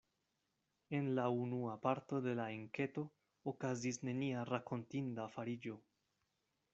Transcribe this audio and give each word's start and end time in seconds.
En 0.99 1.09
la 1.19 1.25
unua 1.41 1.75
parto 1.83 2.21
de 2.27 2.33
la 2.39 2.47
enketo 2.55 3.05
okazis 3.53 4.03
nenia 4.09 4.47
rakontinda 4.53 5.29
fariĝo. 5.35 5.77